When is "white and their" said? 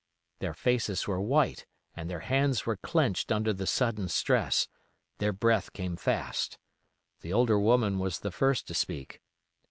1.21-2.21